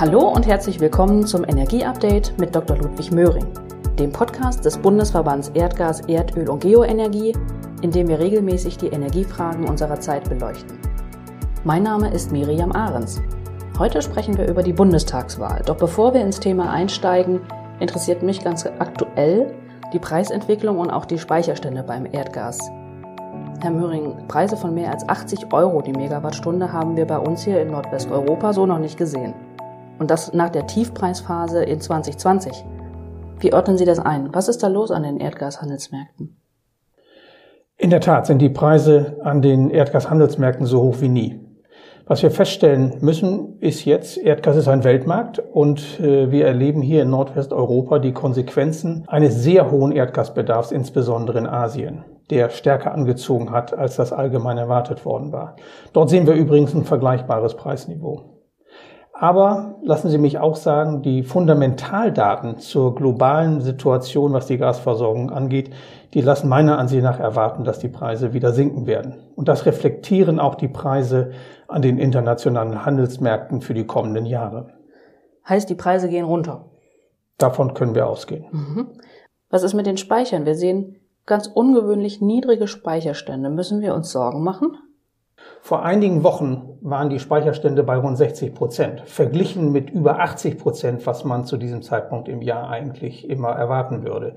Hallo 0.00 0.28
und 0.28 0.46
herzlich 0.46 0.78
willkommen 0.78 1.26
zum 1.26 1.42
Energieupdate 1.42 2.38
mit 2.38 2.54
Dr. 2.54 2.76
Ludwig 2.76 3.10
Möhring, 3.10 3.48
dem 3.98 4.12
Podcast 4.12 4.64
des 4.64 4.78
Bundesverbands 4.78 5.48
Erdgas, 5.54 6.02
Erdöl 6.02 6.48
und 6.48 6.60
Geoenergie, 6.60 7.34
in 7.82 7.90
dem 7.90 8.06
wir 8.06 8.20
regelmäßig 8.20 8.78
die 8.78 8.86
Energiefragen 8.86 9.68
unserer 9.68 9.98
Zeit 9.98 10.28
beleuchten. 10.28 10.78
Mein 11.64 11.82
Name 11.82 12.12
ist 12.12 12.30
Miriam 12.30 12.70
Ahrens. 12.70 13.20
Heute 13.76 14.00
sprechen 14.00 14.38
wir 14.38 14.46
über 14.46 14.62
die 14.62 14.72
Bundestagswahl. 14.72 15.62
Doch 15.66 15.78
bevor 15.78 16.14
wir 16.14 16.20
ins 16.20 16.38
Thema 16.38 16.70
einsteigen, 16.70 17.40
interessiert 17.80 18.22
mich 18.22 18.44
ganz 18.44 18.66
aktuell 18.66 19.52
die 19.92 19.98
Preisentwicklung 19.98 20.78
und 20.78 20.90
auch 20.90 21.06
die 21.06 21.18
Speicherstände 21.18 21.82
beim 21.82 22.06
Erdgas. 22.06 22.60
Herr 23.60 23.72
Möhring, 23.72 24.28
Preise 24.28 24.56
von 24.56 24.74
mehr 24.74 24.92
als 24.92 25.08
80 25.08 25.52
Euro 25.52 25.82
die 25.82 25.90
Megawattstunde 25.90 26.72
haben 26.72 26.96
wir 26.96 27.04
bei 27.04 27.18
uns 27.18 27.42
hier 27.42 27.60
in 27.60 27.72
Nordwesteuropa 27.72 28.52
so 28.52 28.64
noch 28.64 28.78
nicht 28.78 28.96
gesehen. 28.96 29.34
Und 29.98 30.10
das 30.10 30.32
nach 30.32 30.50
der 30.50 30.66
Tiefpreisphase 30.66 31.62
in 31.64 31.80
2020. 31.80 32.64
Wie 33.40 33.52
ordnen 33.52 33.78
Sie 33.78 33.84
das 33.84 33.98
ein? 33.98 34.34
Was 34.34 34.48
ist 34.48 34.62
da 34.62 34.68
los 34.68 34.90
an 34.90 35.02
den 35.02 35.18
Erdgashandelsmärkten? 35.18 36.36
In 37.76 37.90
der 37.90 38.00
Tat 38.00 38.26
sind 38.26 38.40
die 38.40 38.48
Preise 38.48 39.18
an 39.22 39.40
den 39.40 39.70
Erdgashandelsmärkten 39.70 40.66
so 40.66 40.82
hoch 40.82 40.96
wie 41.00 41.08
nie. 41.08 41.40
Was 42.06 42.22
wir 42.22 42.30
feststellen 42.30 42.94
müssen, 43.00 43.58
ist 43.60 43.84
jetzt, 43.84 44.16
Erdgas 44.16 44.56
ist 44.56 44.66
ein 44.66 44.82
Weltmarkt 44.82 45.38
und 45.38 46.00
äh, 46.00 46.32
wir 46.32 46.46
erleben 46.46 46.80
hier 46.80 47.02
in 47.02 47.10
Nordwesteuropa 47.10 47.98
die 47.98 48.12
Konsequenzen 48.12 49.04
eines 49.08 49.42
sehr 49.42 49.70
hohen 49.70 49.92
Erdgasbedarfs, 49.92 50.72
insbesondere 50.72 51.38
in 51.38 51.46
Asien, 51.46 52.04
der 52.30 52.48
stärker 52.48 52.92
angezogen 52.92 53.52
hat, 53.52 53.76
als 53.76 53.96
das 53.96 54.14
allgemein 54.14 54.56
erwartet 54.56 55.04
worden 55.04 55.32
war. 55.32 55.56
Dort 55.92 56.08
sehen 56.08 56.26
wir 56.26 56.32
übrigens 56.32 56.74
ein 56.74 56.84
vergleichbares 56.84 57.56
Preisniveau. 57.56 58.37
Aber 59.20 59.74
lassen 59.82 60.10
Sie 60.10 60.18
mich 60.18 60.38
auch 60.38 60.54
sagen, 60.54 61.02
die 61.02 61.24
Fundamentaldaten 61.24 62.58
zur 62.58 62.94
globalen 62.94 63.60
Situation, 63.60 64.32
was 64.32 64.46
die 64.46 64.58
Gasversorgung 64.58 65.30
angeht, 65.30 65.70
die 66.14 66.20
lassen 66.20 66.48
meiner 66.48 66.78
Ansicht 66.78 67.02
nach 67.02 67.18
erwarten, 67.18 67.64
dass 67.64 67.80
die 67.80 67.88
Preise 67.88 68.32
wieder 68.32 68.52
sinken 68.52 68.86
werden. 68.86 69.16
Und 69.34 69.48
das 69.48 69.66
reflektieren 69.66 70.38
auch 70.38 70.54
die 70.54 70.68
Preise 70.68 71.32
an 71.66 71.82
den 71.82 71.98
internationalen 71.98 72.84
Handelsmärkten 72.86 73.60
für 73.60 73.74
die 73.74 73.86
kommenden 73.86 74.24
Jahre. 74.24 74.68
Heißt, 75.48 75.68
die 75.68 75.74
Preise 75.74 76.08
gehen 76.08 76.24
runter? 76.24 76.66
Davon 77.38 77.74
können 77.74 77.96
wir 77.96 78.06
ausgehen. 78.06 78.46
Mhm. 78.52 78.86
Was 79.50 79.64
ist 79.64 79.74
mit 79.74 79.86
den 79.86 79.96
Speichern? 79.96 80.46
Wir 80.46 80.54
sehen 80.54 80.94
ganz 81.26 81.48
ungewöhnlich 81.48 82.20
niedrige 82.20 82.68
Speicherstände. 82.68 83.50
Müssen 83.50 83.80
wir 83.80 83.96
uns 83.96 84.12
Sorgen 84.12 84.44
machen? 84.44 84.76
Vor 85.60 85.84
einigen 85.84 86.22
Wochen 86.24 86.78
waren 86.80 87.10
die 87.10 87.18
Speicherstände 87.18 87.82
bei 87.82 87.96
rund 87.96 88.16
60 88.16 88.54
Prozent, 88.54 89.02
verglichen 89.02 89.70
mit 89.70 89.90
über 89.90 90.20
80 90.20 90.56
Prozent, 90.58 91.06
was 91.06 91.24
man 91.24 91.44
zu 91.44 91.56
diesem 91.56 91.82
Zeitpunkt 91.82 92.28
im 92.28 92.40
Jahr 92.42 92.70
eigentlich 92.70 93.28
immer 93.28 93.50
erwarten 93.50 94.02
würde. 94.02 94.34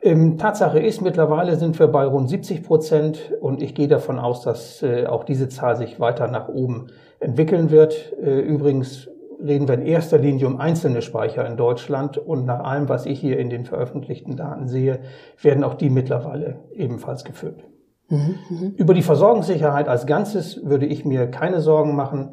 Ähm, 0.00 0.38
Tatsache 0.38 0.78
ist, 0.78 1.02
mittlerweile 1.02 1.56
sind 1.56 1.78
wir 1.78 1.88
bei 1.88 2.04
rund 2.06 2.30
70 2.30 2.62
Prozent 2.62 3.32
und 3.40 3.62
ich 3.62 3.74
gehe 3.74 3.88
davon 3.88 4.18
aus, 4.18 4.42
dass 4.42 4.82
äh, 4.82 5.06
auch 5.06 5.24
diese 5.24 5.48
Zahl 5.48 5.76
sich 5.76 6.00
weiter 6.00 6.28
nach 6.28 6.48
oben 6.48 6.86
entwickeln 7.18 7.70
wird. 7.70 8.14
Äh, 8.22 8.40
übrigens 8.40 9.08
reden 9.42 9.68
wir 9.68 9.74
in 9.74 9.82
erster 9.82 10.18
Linie 10.18 10.46
um 10.46 10.58
einzelne 10.58 11.02
Speicher 11.02 11.46
in 11.46 11.56
Deutschland 11.56 12.16
und 12.16 12.46
nach 12.46 12.64
allem, 12.64 12.88
was 12.88 13.06
ich 13.06 13.20
hier 13.20 13.38
in 13.38 13.50
den 13.50 13.64
veröffentlichten 13.64 14.36
Daten 14.36 14.68
sehe, 14.68 15.00
werden 15.42 15.64
auch 15.64 15.74
die 15.74 15.90
mittlerweile 15.90 16.60
ebenfalls 16.72 17.24
gefüllt. 17.24 17.64
Mhm, 18.10 18.38
mhm, 18.48 18.74
Über 18.76 18.92
die 18.92 19.02
Versorgungssicherheit 19.02 19.88
als 19.88 20.06
Ganzes 20.06 20.60
würde 20.64 20.86
ich 20.86 21.04
mir 21.04 21.28
keine 21.28 21.60
Sorgen 21.60 21.94
machen. 21.94 22.32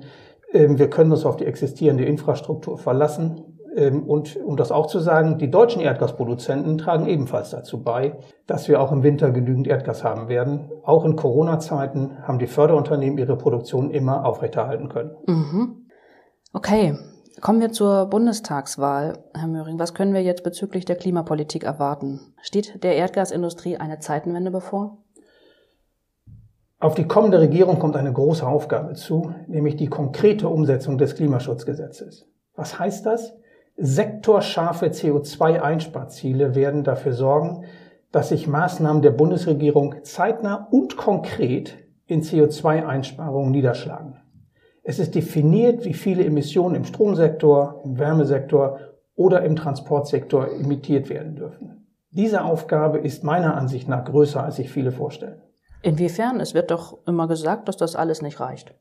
Ähm, 0.51 0.79
wir 0.79 0.89
können 0.89 1.11
uns 1.11 1.25
auf 1.25 1.37
die 1.37 1.45
existierende 1.45 2.03
Infrastruktur 2.03 2.77
verlassen. 2.77 3.57
Ähm, 3.75 4.03
und 4.03 4.35
um 4.37 4.57
das 4.57 4.71
auch 4.71 4.87
zu 4.87 4.99
sagen, 4.99 5.37
die 5.37 5.51
deutschen 5.51 5.81
Erdgasproduzenten 5.81 6.79
tragen 6.79 7.05
ebenfalls 7.05 7.51
dazu 7.51 7.83
bei, 7.83 8.17
dass 8.47 8.67
wir 8.67 8.81
auch 8.81 8.91
im 8.91 9.03
Winter 9.03 9.31
genügend 9.31 9.67
Erdgas 9.67 10.03
haben 10.03 10.29
werden. 10.29 10.71
Auch 10.83 11.05
in 11.05 11.15
Corona-Zeiten 11.15 12.23
haben 12.23 12.39
die 12.39 12.47
Förderunternehmen 12.47 13.19
ihre 13.19 13.37
Produktion 13.37 13.91
immer 13.91 14.25
aufrechterhalten 14.25 14.89
können. 14.89 15.11
Mhm. 15.27 15.87
Okay, 16.53 16.97
kommen 17.39 17.61
wir 17.61 17.71
zur 17.71 18.07
Bundestagswahl. 18.07 19.19
Herr 19.35 19.47
Möhring, 19.47 19.77
was 19.77 19.93
können 19.93 20.15
wir 20.15 20.23
jetzt 20.23 20.43
bezüglich 20.43 20.85
der 20.85 20.95
Klimapolitik 20.95 21.63
erwarten? 21.63 22.33
Steht 22.41 22.83
der 22.83 22.95
Erdgasindustrie 22.95 23.77
eine 23.77 23.99
Zeitenwende 23.99 24.49
bevor? 24.49 24.97
Auf 26.79 26.93
die 26.93 27.07
kommende 27.07 27.39
Regierung 27.39 27.79
kommt 27.79 27.95
eine 27.95 28.13
große 28.13 28.45
Aufgabe 28.45 28.93
zu, 28.93 29.33
nämlich 29.47 29.77
die 29.77 29.87
konkrete 29.87 30.47
Umsetzung 30.47 30.99
des 30.99 31.15
Klimaschutzgesetzes. 31.15 32.27
Was 32.55 32.77
heißt 32.77 33.03
das? 33.03 33.35
Sektorscharfe 33.77 34.87
CO2-Einsparziele 34.87 36.53
werden 36.53 36.83
dafür 36.83 37.13
sorgen, 37.13 37.65
dass 38.11 38.29
sich 38.29 38.47
Maßnahmen 38.47 39.01
der 39.01 39.09
Bundesregierung 39.09 39.95
zeitnah 40.03 40.67
und 40.69 40.97
konkret 40.97 41.75
in 42.05 42.21
CO2-Einsparungen 42.21 43.51
niederschlagen. 43.51 44.21
Es 44.83 44.99
ist 44.99 45.15
definiert, 45.15 45.83
wie 45.83 45.95
viele 45.95 46.23
Emissionen 46.23 46.75
im 46.75 46.85
Stromsektor, 46.85 47.81
im 47.85 47.97
Wärmesektor 47.97 48.79
oder 49.15 49.41
im 49.41 49.55
Transportsektor 49.55 50.47
emittiert 50.51 51.09
werden 51.09 51.35
dürfen. 51.35 51.87
Diese 52.11 52.43
Aufgabe 52.43 52.99
ist 52.99 53.23
meiner 53.23 53.55
Ansicht 53.57 53.89
nach 53.89 54.05
größer, 54.05 54.43
als 54.43 54.57
sich 54.57 54.69
viele 54.69 54.91
vorstellen. 54.91 55.41
Inwiefern? 55.81 56.39
Es 56.39 56.53
wird 56.53 56.71
doch 56.71 56.97
immer 57.05 57.27
gesagt, 57.27 57.67
dass 57.67 57.77
das 57.77 57.95
alles 57.95 58.21
nicht 58.21 58.39
reicht. 58.39 58.73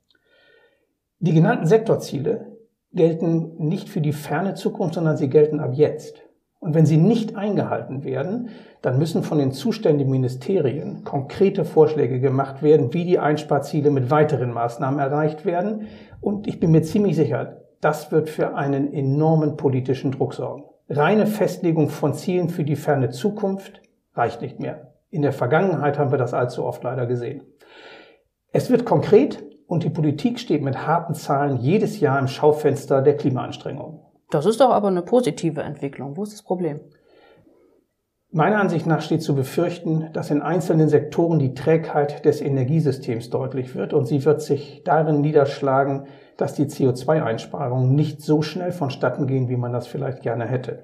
Die 1.19 1.33
genannten 1.33 1.67
Sektorziele 1.67 2.57
gelten 2.93 3.57
nicht 3.59 3.89
für 3.89 4.01
die 4.01 4.13
ferne 4.13 4.55
Zukunft, 4.55 4.95
sondern 4.95 5.17
sie 5.17 5.29
gelten 5.29 5.61
ab 5.61 5.73
jetzt. 5.75 6.23
Und 6.59 6.75
wenn 6.75 6.87
sie 6.87 6.97
nicht 6.97 7.37
eingehalten 7.37 8.05
werden, 8.05 8.49
dann 8.83 8.99
müssen 8.99 9.23
von 9.23 9.39
den 9.39 9.53
zuständigen 9.53 10.11
Ministerien 10.11 11.05
konkrete 11.05 11.65
Vorschläge 11.65 12.19
gemacht 12.19 12.63
werden, 12.63 12.93
wie 12.93 13.05
die 13.05 13.19
Einsparziele 13.19 13.91
mit 13.91 14.11
weiteren 14.11 14.53
Maßnahmen 14.53 14.99
erreicht 14.99 15.45
werden. 15.45 15.87
Und 16.21 16.47
ich 16.47 16.59
bin 16.59 16.71
mir 16.71 16.83
ziemlich 16.83 17.15
sicher, 17.17 17.63
das 17.81 18.11
wird 18.11 18.31
für 18.31 18.55
einen 18.55 18.93
enormen 18.93 19.57
politischen 19.57 20.13
Druck 20.13 20.35
sorgen. 20.35 20.65
Reine 20.89 21.27
Festlegung 21.27 21.89
von 21.89 22.15
Zielen 22.15 22.49
für 22.49 22.65
die 22.65 22.77
ferne 22.77 23.11
Zukunft 23.11 23.83
reicht 24.15 24.41
nicht 24.41 24.59
mehr. 24.59 24.96
In 25.11 25.23
der 25.23 25.33
Vergangenheit 25.33 25.99
haben 25.99 26.11
wir 26.11 26.19
das 26.19 26.35
allzu 26.35 26.65
oft 26.65 26.83
leider 26.83 27.07
gesehen. 27.07 27.43
Es 28.53 28.71
wird 28.71 28.85
konkret 28.85 29.45
und 29.67 29.85
die 29.85 29.91
Politik 29.91 30.39
steht 30.39 30.63
mit 30.63 30.87
harten 30.87 31.15
Zahlen 31.15 31.57
jedes 31.57 32.01
Jahr 32.01 32.19
im 32.19 32.29
Schaufenster 32.29 33.03
der 33.03 33.17
Klimaanstrengungen. 33.17 34.01
Das 34.31 34.47
ist 34.47 34.61
doch 34.61 34.71
aber 34.71 34.89
eine 34.89 35.03
positive 35.03 35.63
Entwicklung. 35.63 36.17
Wo 36.17 36.23
ist 36.23 36.33
das 36.33 36.43
Problem? 36.43 36.81
Meiner 38.33 38.59
Ansicht 38.59 38.87
nach 38.87 39.01
steht 39.01 39.23
zu 39.23 39.35
befürchten, 39.35 40.11
dass 40.13 40.31
in 40.31 40.43
einzelnen 40.43 40.89
Sektoren 40.89 41.39
die 41.39 41.55
Trägheit 41.55 42.25
des 42.25 42.41
Energiesystems 42.41 43.31
deutlich 43.31 43.75
wird 43.75 43.95
und 43.95 44.07
sie 44.07 44.25
wird 44.25 44.43
sich 44.43 44.83
darin 44.85 45.21
niederschlagen, 45.21 46.07
dass 46.37 46.55
die 46.55 46.67
CO2-Einsparungen 46.67 47.95
nicht 47.95 48.21
so 48.21 48.43
schnell 48.43 48.73
vonstatten 48.73 49.27
gehen, 49.27 49.49
wie 49.49 49.57
man 49.57 49.73
das 49.73 49.87
vielleicht 49.87 50.23
gerne 50.23 50.45
hätte. 50.45 50.83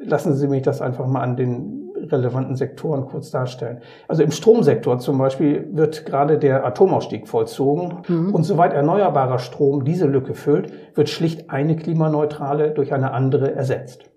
Lassen 0.00 0.34
Sie 0.34 0.48
mich 0.48 0.62
das 0.62 0.80
einfach 0.80 1.06
mal 1.06 1.20
an 1.20 1.36
den 1.36 1.91
relevanten 2.10 2.56
Sektoren 2.56 3.06
kurz 3.06 3.30
darstellen. 3.30 3.80
Also 4.08 4.22
im 4.22 4.30
Stromsektor 4.30 4.98
zum 4.98 5.18
Beispiel 5.18 5.68
wird 5.72 6.06
gerade 6.06 6.38
der 6.38 6.64
Atomausstieg 6.64 7.28
vollzogen 7.28 8.02
mhm. 8.08 8.34
und 8.34 8.44
soweit 8.44 8.72
erneuerbarer 8.72 9.38
Strom 9.38 9.84
diese 9.84 10.06
Lücke 10.06 10.34
füllt, 10.34 10.72
wird 10.96 11.08
schlicht 11.08 11.50
eine 11.50 11.76
klimaneutrale 11.76 12.72
durch 12.72 12.92
eine 12.92 13.12
andere 13.12 13.54
ersetzt. 13.54 14.10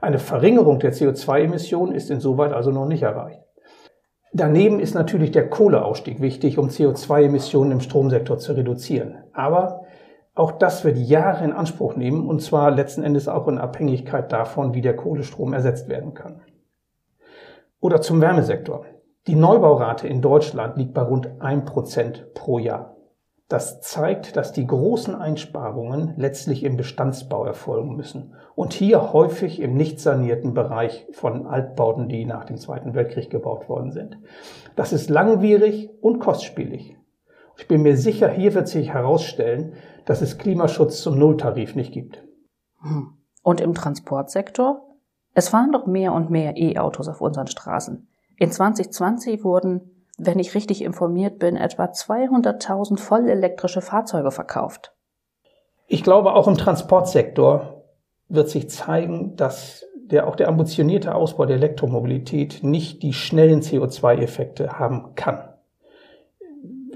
Eine 0.00 0.18
Verringerung 0.18 0.78
der 0.78 0.92
CO2-Emissionen 0.92 1.92
ist 1.92 2.10
insoweit 2.10 2.52
also 2.52 2.70
noch 2.70 2.86
nicht 2.86 3.02
erreicht. 3.02 3.42
Daneben 4.32 4.78
ist 4.78 4.94
natürlich 4.94 5.32
der 5.32 5.50
Kohleausstieg 5.50 6.20
wichtig, 6.20 6.56
um 6.56 6.68
CO2-Emissionen 6.68 7.72
im 7.72 7.80
Stromsektor 7.80 8.38
zu 8.38 8.52
reduzieren. 8.52 9.24
Aber 9.32 9.82
auch 10.34 10.52
das 10.52 10.84
wird 10.84 10.96
Jahre 10.96 11.44
in 11.44 11.52
Anspruch 11.52 11.96
nehmen 11.96 12.28
und 12.28 12.40
zwar 12.40 12.70
letzten 12.70 13.02
Endes 13.02 13.28
auch 13.28 13.48
in 13.48 13.58
Abhängigkeit 13.58 14.30
davon, 14.32 14.72
wie 14.74 14.80
der 14.80 14.94
Kohlestrom 14.94 15.52
ersetzt 15.52 15.88
werden 15.88 16.14
kann. 16.14 16.40
Oder 17.80 18.00
zum 18.00 18.20
Wärmesektor. 18.20 18.84
Die 19.26 19.34
Neubaurate 19.34 20.06
in 20.06 20.22
Deutschland 20.22 20.76
liegt 20.76 20.94
bei 20.94 21.02
rund 21.02 21.28
1% 21.40 22.32
pro 22.34 22.58
Jahr. 22.58 22.96
Das 23.48 23.80
zeigt, 23.80 24.36
dass 24.36 24.52
die 24.52 24.66
großen 24.66 25.14
Einsparungen 25.14 26.14
letztlich 26.16 26.62
im 26.62 26.76
Bestandsbau 26.76 27.44
erfolgen 27.44 27.96
müssen 27.96 28.34
und 28.54 28.72
hier 28.72 29.12
häufig 29.12 29.60
im 29.60 29.74
nicht 29.74 29.98
sanierten 29.98 30.54
Bereich 30.54 31.08
von 31.10 31.48
Altbauten, 31.48 32.08
die 32.08 32.24
nach 32.26 32.44
dem 32.44 32.58
Zweiten 32.58 32.94
Weltkrieg 32.94 33.28
gebaut 33.28 33.68
worden 33.68 33.90
sind. 33.90 34.18
Das 34.76 34.92
ist 34.92 35.10
langwierig 35.10 35.90
und 36.00 36.20
kostspielig. 36.20 36.96
Ich 37.56 37.66
bin 37.66 37.82
mir 37.82 37.96
sicher, 37.96 38.28
hier 38.28 38.54
wird 38.54 38.68
sich 38.68 38.94
herausstellen, 38.94 39.74
dass 40.04 40.22
es 40.22 40.38
Klimaschutz 40.38 41.02
zum 41.02 41.18
Nulltarif 41.18 41.74
nicht 41.74 41.92
gibt. 41.92 42.24
Hm. 42.82 43.18
Und 43.42 43.60
im 43.60 43.74
Transportsektor? 43.74 44.89
Es 45.34 45.48
fahren 45.48 45.72
doch 45.72 45.86
mehr 45.86 46.12
und 46.12 46.30
mehr 46.30 46.56
E-Autos 46.56 47.08
auf 47.08 47.20
unseren 47.20 47.46
Straßen. 47.46 48.08
In 48.38 48.50
2020 48.50 49.44
wurden, 49.44 50.06
wenn 50.18 50.38
ich 50.38 50.54
richtig 50.54 50.82
informiert 50.82 51.38
bin, 51.38 51.56
etwa 51.56 51.84
200.000 51.84 52.98
vollelektrische 52.98 53.80
Fahrzeuge 53.80 54.30
verkauft. 54.30 54.92
Ich 55.86 56.02
glaube, 56.02 56.34
auch 56.34 56.48
im 56.48 56.56
Transportsektor 56.56 57.84
wird 58.28 58.48
sich 58.48 58.70
zeigen, 58.70 59.36
dass 59.36 59.84
der, 59.96 60.26
auch 60.26 60.36
der 60.36 60.48
ambitionierte 60.48 61.14
Ausbau 61.14 61.46
der 61.46 61.56
Elektromobilität 61.56 62.60
nicht 62.62 63.02
die 63.02 63.12
schnellen 63.12 63.60
CO2-Effekte 63.60 64.78
haben 64.78 65.14
kann. 65.14 65.48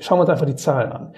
Schauen 0.01 0.19
wir 0.19 0.23
uns 0.23 0.31
einfach 0.31 0.47
die 0.47 0.57
Zahlen 0.57 0.93
an. 0.93 1.13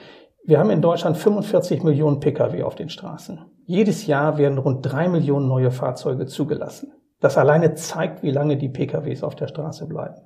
Wir 0.45 0.59
haben 0.59 0.71
in 0.71 0.83
Deutschland 0.83 1.17
45 1.17 1.83
Millionen 1.83 2.21
Pkw 2.21 2.63
auf 2.63 2.77
den 2.77 2.89
Straßen. 2.89 3.41
Jedes 3.65 4.07
Jahr 4.07 4.39
werden 4.39 4.59
rund 4.59 4.83
drei 4.83 5.09
Millionen 5.09 5.49
neue 5.49 5.71
Fahrzeuge 5.71 6.27
zugelassen. 6.27 6.93
Das 7.21 7.39
alleine 7.39 7.75
zeigt, 7.75 8.23
wie 8.23 8.31
lange 8.31 8.57
die 8.57 8.69
PKWs 8.69 9.23
auf 9.23 9.35
der 9.35 9.49
Straße 9.49 9.87
bleiben. 9.87 10.17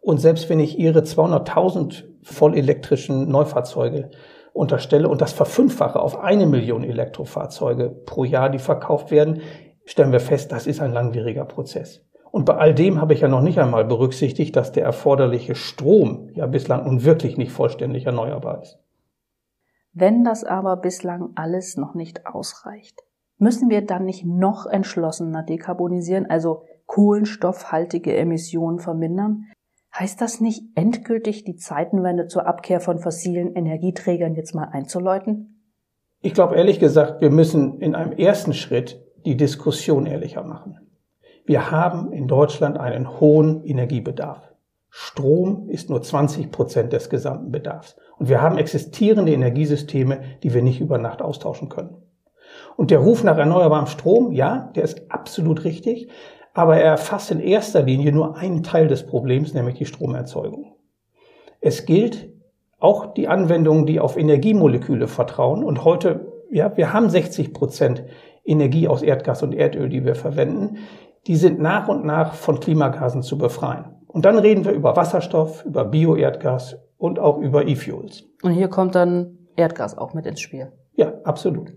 Und 0.00 0.18
selbst 0.18 0.48
wenn 0.48 0.60
ich 0.60 0.78
Ihre 0.78 1.00
200.000 1.00 2.04
vollelektrischen 2.22 3.28
Neufahrzeuge 3.28 4.10
unterstelle 4.52 5.08
und 5.08 5.20
das 5.20 5.32
verfünffache 5.32 6.00
auf 6.00 6.18
eine 6.18 6.46
Million 6.46 6.84
Elektrofahrzeuge 6.84 7.90
pro 7.90 8.24
Jahr, 8.24 8.50
die 8.50 8.58
verkauft 8.58 9.10
werden, 9.10 9.40
stellen 9.84 10.12
wir 10.12 10.20
fest, 10.20 10.52
das 10.52 10.66
ist 10.66 10.80
ein 10.80 10.92
langwieriger 10.92 11.44
Prozess. 11.44 12.04
Und 12.30 12.44
bei 12.44 12.56
all 12.56 12.74
dem 12.74 13.00
habe 13.00 13.14
ich 13.14 13.20
ja 13.20 13.28
noch 13.28 13.40
nicht 13.40 13.58
einmal 13.58 13.84
berücksichtigt, 13.84 14.54
dass 14.54 14.72
der 14.72 14.84
erforderliche 14.84 15.54
Strom 15.54 16.30
ja 16.34 16.46
bislang 16.46 16.84
nun 16.84 17.04
wirklich 17.04 17.36
nicht 17.38 17.52
vollständig 17.52 18.04
erneuerbar 18.04 18.62
ist. 18.62 18.78
Wenn 19.92 20.24
das 20.24 20.44
aber 20.44 20.76
bislang 20.76 21.30
alles 21.34 21.76
noch 21.76 21.94
nicht 21.94 22.26
ausreicht, 22.26 23.00
müssen 23.38 23.70
wir 23.70 23.84
dann 23.84 24.04
nicht 24.04 24.24
noch 24.24 24.66
entschlossener 24.66 25.42
dekarbonisieren, 25.42 26.26
also 26.26 26.64
kohlenstoffhaltige 26.86 28.16
Emissionen 28.16 28.78
vermindern? 28.78 29.46
Heißt 29.96 30.20
das 30.20 30.40
nicht 30.40 30.62
endgültig 30.74 31.44
die 31.44 31.56
Zeitenwende 31.56 32.26
zur 32.26 32.46
Abkehr 32.46 32.80
von 32.80 32.98
fossilen 32.98 33.54
Energieträgern 33.54 34.34
jetzt 34.34 34.54
mal 34.54 34.68
einzuläuten? 34.70 35.62
Ich 36.20 36.34
glaube 36.34 36.56
ehrlich 36.56 36.78
gesagt, 36.80 37.20
wir 37.20 37.30
müssen 37.30 37.80
in 37.80 37.94
einem 37.94 38.12
ersten 38.12 38.52
Schritt 38.52 39.04
die 39.24 39.36
Diskussion 39.36 40.06
ehrlicher 40.06 40.42
machen. 40.42 40.78
Wir 41.46 41.70
haben 41.70 42.12
in 42.12 42.28
Deutschland 42.28 42.76
einen 42.76 43.20
hohen 43.20 43.64
Energiebedarf. 43.64 44.52
Strom 44.90 45.68
ist 45.68 45.90
nur 45.90 46.02
20 46.02 46.50
Prozent 46.50 46.92
des 46.92 47.08
gesamten 47.08 47.50
Bedarfs. 47.50 47.96
Und 48.18 48.28
wir 48.28 48.42
haben 48.42 48.58
existierende 48.58 49.32
Energiesysteme, 49.32 50.20
die 50.42 50.54
wir 50.54 50.62
nicht 50.62 50.80
über 50.80 50.98
Nacht 50.98 51.22
austauschen 51.22 51.68
können. 51.68 52.02
Und 52.78 52.92
der 52.92 53.00
Ruf 53.00 53.24
nach 53.24 53.36
erneuerbarem 53.36 53.86
Strom, 53.86 54.30
ja, 54.30 54.70
der 54.76 54.84
ist 54.84 55.10
absolut 55.10 55.64
richtig, 55.64 56.08
aber 56.54 56.76
er 56.76 56.92
erfasst 56.92 57.32
in 57.32 57.40
erster 57.40 57.82
Linie 57.82 58.12
nur 58.12 58.36
einen 58.36 58.62
Teil 58.62 58.86
des 58.86 59.04
Problems, 59.04 59.52
nämlich 59.52 59.74
die 59.74 59.84
Stromerzeugung. 59.84 60.76
Es 61.60 61.86
gilt 61.86 62.28
auch 62.78 63.14
die 63.14 63.26
Anwendungen, 63.26 63.84
die 63.84 63.98
auf 63.98 64.16
Energiemoleküle 64.16 65.08
vertrauen. 65.08 65.64
Und 65.64 65.84
heute, 65.84 66.32
ja, 66.52 66.76
wir 66.76 66.92
haben 66.92 67.10
60 67.10 67.52
Prozent 67.52 68.04
Energie 68.44 68.86
aus 68.86 69.02
Erdgas 69.02 69.42
und 69.42 69.56
Erdöl, 69.56 69.88
die 69.88 70.04
wir 70.04 70.14
verwenden. 70.14 70.76
Die 71.26 71.34
sind 71.34 71.58
nach 71.58 71.88
und 71.88 72.04
nach 72.04 72.34
von 72.34 72.60
Klimagasen 72.60 73.22
zu 73.22 73.38
befreien. 73.38 73.86
Und 74.06 74.24
dann 74.24 74.38
reden 74.38 74.64
wir 74.64 74.70
über 74.70 74.94
Wasserstoff, 74.94 75.64
über 75.64 75.84
Bioerdgas 75.84 76.76
und 76.96 77.18
auch 77.18 77.38
über 77.38 77.66
E-Fuels. 77.66 78.22
Und 78.44 78.52
hier 78.52 78.68
kommt 78.68 78.94
dann 78.94 79.48
Erdgas 79.56 79.98
auch 79.98 80.14
mit 80.14 80.26
ins 80.26 80.38
Spiel. 80.40 80.70
Ja, 80.98 81.12
absolut. 81.22 81.72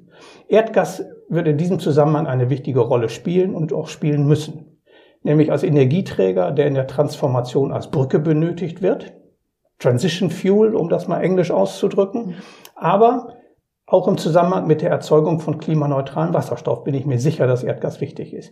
Erdgas 0.47 1.05
wird 1.29 1.47
in 1.47 1.59
diesem 1.59 1.77
Zusammenhang 1.77 2.25
eine 2.25 2.49
wichtige 2.49 2.79
Rolle 2.79 3.07
spielen 3.07 3.53
und 3.53 3.71
auch 3.71 3.87
spielen 3.87 4.25
müssen. 4.25 4.81
Nämlich 5.21 5.51
als 5.51 5.61
Energieträger, 5.61 6.51
der 6.51 6.65
in 6.65 6.73
der 6.73 6.87
Transformation 6.87 7.71
als 7.71 7.91
Brücke 7.91 8.17
benötigt 8.17 8.81
wird. 8.81 9.13
Transition 9.77 10.31
Fuel, 10.31 10.75
um 10.75 10.89
das 10.89 11.07
mal 11.07 11.21
englisch 11.21 11.51
auszudrücken. 11.51 12.33
Aber 12.73 13.35
auch 13.85 14.07
im 14.07 14.17
Zusammenhang 14.17 14.65
mit 14.65 14.81
der 14.81 14.89
Erzeugung 14.89 15.39
von 15.39 15.59
klimaneutralen 15.59 16.33
Wasserstoff 16.33 16.83
bin 16.83 16.95
ich 16.95 17.05
mir 17.05 17.19
sicher, 17.19 17.45
dass 17.45 17.63
Erdgas 17.63 18.01
wichtig 18.01 18.33
ist. 18.33 18.51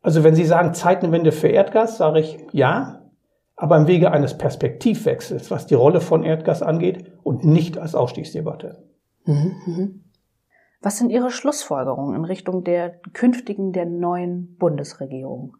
Also 0.00 0.24
wenn 0.24 0.34
Sie 0.34 0.44
sagen 0.44 0.74
Zeitenwende 0.74 1.30
für 1.30 1.46
Erdgas, 1.46 1.96
sage 1.96 2.18
ich 2.18 2.38
ja, 2.50 3.08
aber 3.54 3.76
im 3.76 3.86
Wege 3.86 4.10
eines 4.10 4.36
Perspektivwechsels, 4.36 5.52
was 5.52 5.66
die 5.66 5.74
Rolle 5.74 6.00
von 6.00 6.24
Erdgas 6.24 6.60
angeht 6.60 7.04
und 7.22 7.44
nicht 7.44 7.78
als 7.78 7.94
Ausstiegsdebatte. 7.94 8.82
Mhm, 9.24 9.56
mhm. 9.66 10.04
Was 10.80 10.98
sind 10.98 11.10
Ihre 11.10 11.30
Schlussfolgerungen 11.30 12.16
in 12.16 12.24
Richtung 12.24 12.64
der 12.64 12.90
künftigen, 13.12 13.72
der 13.72 13.86
neuen 13.86 14.56
Bundesregierung? 14.58 15.56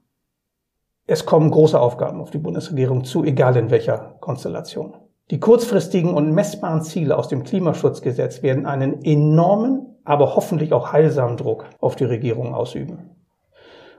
Es 1.06 1.26
kommen 1.26 1.50
große 1.50 1.79
Aufgaben 1.79 2.20
auf 2.20 2.31
die 2.31 2.38
Bundesregierung 2.38 3.05
zu, 3.05 3.25
egal 3.25 3.56
in 3.56 3.70
welcher 3.70 4.17
Konstellation. 4.20 4.94
Die 5.31 5.41
kurzfristigen 5.41 6.12
und 6.12 6.32
messbaren 6.32 6.82
Ziele 6.82 7.17
aus 7.17 7.29
dem 7.29 7.44
Klimaschutzgesetz 7.44 8.43
werden 8.43 8.67
einen 8.67 9.03
enormen, 9.05 9.97
aber 10.05 10.35
hoffentlich 10.35 10.73
auch 10.73 10.93
heilsamen 10.93 11.37
Druck 11.37 11.67
auf 11.81 11.97
die 11.97 12.05
Regierung 12.05 12.55
ausüben. 12.55 13.11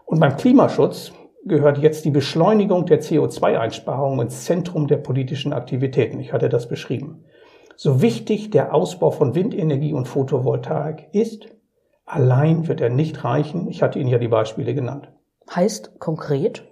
Und 0.05 0.19
beim 0.19 0.35
Klimaschutz 0.35 1.13
gehört 1.45 1.77
jetzt 1.77 2.05
die 2.05 2.11
Beschleunigung 2.11 2.85
der 2.85 3.01
CO2-Einsparungen 3.01 4.21
ins 4.21 4.45
Zentrum 4.45 4.87
der 4.87 4.97
politischen 4.97 5.53
Aktivitäten. 5.53 6.19
Ich 6.19 6.33
hatte 6.33 6.49
das 6.49 6.67
beschrieben. 6.67 7.25
So 7.75 8.01
wichtig 8.01 8.51
der 8.51 8.73
Ausbau 8.73 9.11
von 9.11 9.35
Windenergie 9.35 9.93
und 9.93 10.07
Photovoltaik 10.07 11.09
ist, 11.11 11.47
allein 12.05 12.67
wird 12.67 12.81
er 12.81 12.89
nicht 12.89 13.23
reichen. 13.23 13.67
Ich 13.69 13.81
hatte 13.81 13.99
Ihnen 13.99 14.09
ja 14.09 14.19
die 14.19 14.27
Beispiele 14.27 14.73
genannt. 14.73 15.11
Heißt 15.53 15.99
konkret? 15.99 16.63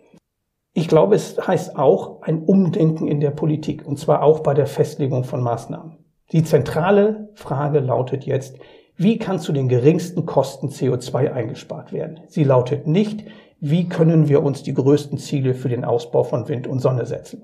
Ich 0.73 0.87
glaube, 0.87 1.15
es 1.15 1.37
heißt 1.45 1.75
auch 1.77 2.21
ein 2.21 2.43
Umdenken 2.43 3.07
in 3.07 3.19
der 3.19 3.31
Politik, 3.31 3.85
und 3.85 3.99
zwar 3.99 4.23
auch 4.23 4.39
bei 4.39 4.53
der 4.53 4.67
Festlegung 4.67 5.23
von 5.23 5.41
Maßnahmen. 5.41 5.97
Die 6.31 6.43
zentrale 6.43 7.29
Frage 7.33 7.79
lautet 7.79 8.23
jetzt, 8.23 8.57
wie 8.95 9.17
kann 9.17 9.39
zu 9.39 9.51
den 9.51 9.67
geringsten 9.67 10.25
Kosten 10.25 10.69
CO2 10.69 11.31
eingespart 11.31 11.91
werden? 11.91 12.21
Sie 12.27 12.43
lautet 12.43 12.87
nicht, 12.87 13.25
wie 13.59 13.89
können 13.89 14.29
wir 14.29 14.43
uns 14.43 14.63
die 14.63 14.73
größten 14.73 15.17
Ziele 15.17 15.53
für 15.55 15.69
den 15.69 15.83
Ausbau 15.83 16.23
von 16.23 16.47
Wind 16.47 16.67
und 16.67 16.79
Sonne 16.79 17.05
setzen? 17.05 17.43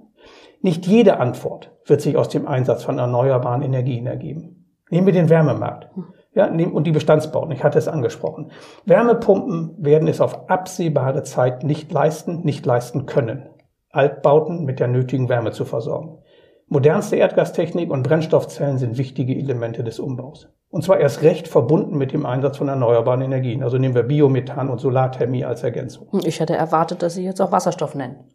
Nicht 0.62 0.88
jede 0.88 1.20
Antwort 1.20 1.72
wird 1.90 2.02
sich 2.02 2.18
aus 2.18 2.30
dem 2.30 2.48
Einsatz 2.48 2.84
von 2.84 3.00
erneuerbaren 3.00 3.62
Energien 3.62 4.08
ergeben. 4.08 4.66
Nehmen 4.90 5.08
wir 5.08 5.14
den 5.14 5.30
Wärmemarkt. 5.30 5.90
Ja, 6.34 6.48
und 6.48 6.84
die 6.86 6.92
Bestandsbauten, 6.92 7.52
ich 7.52 7.64
hatte 7.64 7.80
es 7.80 7.88
angesprochen. 7.88 8.52
Wärmepumpen 8.86 9.76
werden 9.80 10.08
es 10.08 10.22
auf 10.22 10.50
absehbare 10.50 11.24
Zeit 11.24 11.64
nicht 11.64 11.92
leisten, 11.92 12.42
nicht 12.44 12.66
leisten 12.66 13.06
können, 13.06 13.50
Altbauten 13.90 14.64
mit 14.64 14.80
der 14.80 14.88
nötigen 14.88 15.30
Wärme 15.30 15.52
zu 15.52 15.66
versorgen. 15.66 16.20
Modernste 16.68 17.16
Erdgastechnik 17.16 17.90
und 17.90 18.04
Brennstoffzellen 18.04 18.78
sind 18.78 18.98
wichtige 18.98 19.34
Elemente 19.34 19.84
des 19.84 20.00
Umbaus. 20.00 20.50
Und 20.70 20.84
zwar 20.84 21.00
erst 21.00 21.22
recht 21.22 21.48
verbunden 21.48 21.98
mit 21.98 22.12
dem 22.12 22.26
Einsatz 22.26 22.58
von 22.58 22.68
erneuerbaren 22.68 23.22
Energien. 23.22 23.64
Also 23.64 23.78
nehmen 23.78 23.96
wir 23.96 24.04
Biomethan 24.04 24.70
und 24.70 24.80
Solarthermie 24.80 25.46
als 25.46 25.64
Ergänzung. 25.64 26.10
Ich 26.26 26.42
hätte 26.42 26.56
erwartet, 26.56 27.02
dass 27.02 27.16
Sie 27.16 27.24
jetzt 27.24 27.42
auch 27.42 27.54
Wasserstoff 27.54 27.96
nennen. 27.96 28.26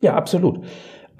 Ja, 0.00 0.14
absolut. 0.14 0.64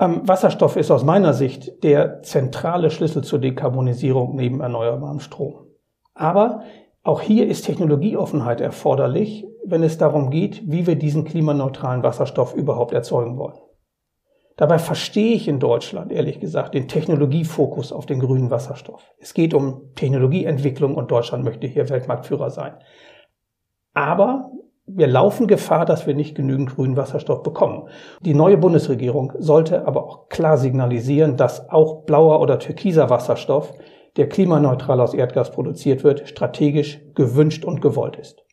Ähm, 0.01 0.27
Wasserstoff 0.27 0.77
ist 0.77 0.91
aus 0.91 1.05
meiner 1.05 1.35
Sicht 1.35 1.85
der 1.85 2.23
zentrale 2.23 2.91
Schlüssel 2.91 3.23
zur 3.23 3.39
Dekarbonisierung 3.39 4.35
neben 4.35 4.61
erneuerbarem 4.61 5.21
Strom. 5.21 5.67
Aber 6.15 6.63
auch 7.03 7.21
hier 7.21 7.47
ist 7.47 7.67
Technologieoffenheit 7.67 8.61
erforderlich, 8.61 9.47
wenn 9.65 9.83
es 9.83 9.99
darum 9.99 10.31
geht, 10.31 10.63
wie 10.71 10.87
wir 10.87 10.97
diesen 10.97 11.25
klimaneutralen 11.25 12.03
Wasserstoff 12.03 12.55
überhaupt 12.55 12.93
erzeugen 12.93 13.37
wollen. 13.37 13.59
Dabei 14.57 14.79
verstehe 14.79 15.35
ich 15.35 15.49
in 15.49 15.59
Deutschland, 15.59 16.13
ehrlich 16.13 16.41
gesagt, 16.41 16.75
den 16.75 16.89
Technologiefokus 16.89 17.93
auf 17.93 18.05
den 18.05 18.21
grünen 18.21 18.51
Wasserstoff. 18.51 19.03
Es 19.19 19.33
geht 19.33 19.55
um 19.55 19.95
Technologieentwicklung 19.95 20.95
und 20.97 21.11
Deutschland 21.11 21.45
möchte 21.45 21.67
hier 21.67 21.89
Weltmarktführer 21.89 22.51
sein. 22.51 22.75
Aber 23.95 24.51
wir 24.87 25.07
laufen 25.07 25.47
Gefahr, 25.47 25.85
dass 25.85 26.07
wir 26.07 26.15
nicht 26.15 26.35
genügend 26.35 26.75
grünen 26.75 26.97
Wasserstoff 26.97 27.43
bekommen. 27.43 27.89
Die 28.23 28.35
neue 28.35 28.57
Bundesregierung 28.57 29.33
sollte 29.39 29.87
aber 29.87 30.05
auch 30.05 30.29
klar 30.29 30.59
signalisieren, 30.59 31.37
dass 31.37 31.71
auch 31.71 32.05
blauer 32.05 32.41
oder 32.41 32.59
türkiser 32.59 33.11
Wasserstoff, 33.11 33.73
der 34.17 34.29
klimaneutral 34.29 35.01
aus 35.01 35.15
Erdgas 35.15 35.53
produziert 35.53 36.03
wird, 36.03 36.29
strategisch 36.29 37.01
gewünscht 37.15 37.65
und 37.65 37.81
gewollt 37.81 38.17
ist. 38.17 38.45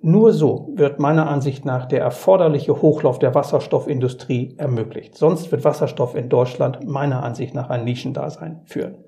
Nur 0.00 0.32
so 0.32 0.68
wird 0.74 0.98
meiner 0.98 1.28
Ansicht 1.28 1.64
nach 1.64 1.86
der 1.86 2.00
erforderliche 2.00 2.82
Hochlauf 2.82 3.18
der 3.18 3.34
Wasserstoffindustrie 3.34 4.56
ermöglicht. 4.58 5.16
Sonst 5.16 5.50
wird 5.52 5.64
Wasserstoff 5.64 6.14
in 6.14 6.28
Deutschland 6.28 6.86
meiner 6.88 7.22
Ansicht 7.22 7.54
nach 7.54 7.70
ein 7.70 7.84
Nischendasein 7.84 8.62
führen. 8.64 9.04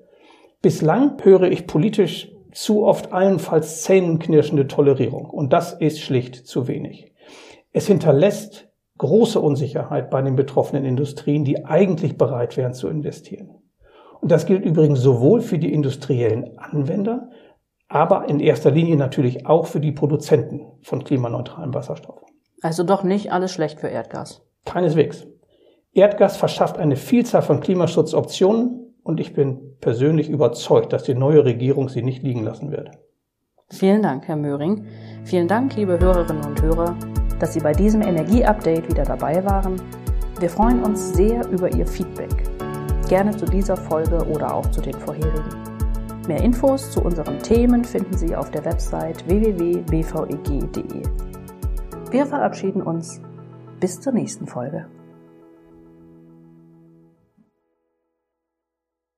Bislang 0.61 1.17
höre 1.21 1.43
ich 1.43 1.67
politisch 1.67 2.34
zu 2.55 2.85
oft 2.85 3.13
allenfalls 3.13 3.83
zähnenknirschende 3.83 4.67
Tolerierung 4.67 5.29
und 5.29 5.53
das 5.53 5.73
ist 5.73 5.99
schlicht 5.99 6.47
zu 6.47 6.67
wenig. 6.67 7.13
Es 7.71 7.87
hinterlässt 7.87 8.69
große 8.97 9.39
Unsicherheit 9.39 10.09
bei 10.09 10.21
den 10.21 10.35
betroffenen 10.35 10.85
Industrien, 10.85 11.43
die 11.43 11.65
eigentlich 11.65 12.17
bereit 12.17 12.57
wären 12.57 12.73
zu 12.73 12.87
investieren. 12.87 13.49
Und 14.21 14.31
das 14.31 14.45
gilt 14.45 14.65
übrigens 14.65 15.01
sowohl 15.01 15.41
für 15.41 15.59
die 15.59 15.73
industriellen 15.73 16.57
Anwender 16.57 17.29
aber 17.87 18.27
in 18.29 18.39
erster 18.39 18.71
Linie 18.71 18.97
natürlich 18.97 19.45
auch 19.45 19.67
für 19.67 19.79
die 19.79 19.91
Produzenten 19.91 20.61
von 20.81 21.03
klimaneutralem 21.03 21.73
Wasserstoff. 21.73 22.21
Also 22.61 22.83
doch 22.83 23.03
nicht 23.03 23.31
alles 23.31 23.51
schlecht 23.51 23.79
für 23.79 23.87
Erdgas. 23.87 24.41
Keineswegs. 24.65 25.27
Erdgas 25.93 26.35
verschafft 26.35 26.77
eine 26.77 26.95
Vielzahl 26.95 27.41
von 27.41 27.59
Klimaschutzoptionen 27.59 28.84
und 29.05 29.19
ich 29.19 29.33
bin 29.33 29.77
persönlich 29.81 30.29
überzeugt, 30.29 30.91
dass 30.91 31.03
die 31.03 31.13
neue 31.13 31.45
Regierung 31.45 31.89
sie 31.89 32.01
nicht 32.01 32.23
liegen 32.23 32.43
lassen 32.43 32.71
wird. 32.71 32.89
Vielen 33.69 34.01
Dank, 34.01 34.27
Herr 34.27 34.35
Möhring. 34.35 34.85
Vielen 35.23 35.47
Dank, 35.47 35.75
liebe 35.75 35.99
Hörerinnen 35.99 36.43
und 36.43 36.61
Hörer, 36.61 36.97
dass 37.39 37.53
Sie 37.53 37.59
bei 37.59 37.71
diesem 37.71 38.01
Energieupdate 38.01 38.89
wieder 38.89 39.03
dabei 39.03 39.45
waren. 39.45 39.79
Wir 40.39 40.49
freuen 40.49 40.83
uns 40.83 41.13
sehr 41.13 41.47
über 41.49 41.71
Ihr 41.71 41.85
Feedback. 41.85 42.31
Gerne 43.07 43.37
zu 43.37 43.45
dieser 43.45 43.77
Folge 43.77 44.25
oder 44.27 44.53
auch 44.53 44.69
zu 44.71 44.81
den 44.81 44.95
vorherigen. 44.95 45.63
Mehr 46.27 46.41
Infos 46.41 46.89
zu 46.89 47.01
unseren 47.01 47.37
Themen 47.39 47.85
finden 47.85 48.17
Sie 48.17 48.35
auf 48.35 48.49
der 48.49 48.65
Website 48.65 49.27
www.bveg.de. 49.27 51.03
Wir 52.09 52.25
verabschieden 52.25 52.81
uns. 52.81 53.21
Bis 53.79 54.01
zur 54.01 54.13
nächsten 54.13 54.47
Folge. 54.47 54.87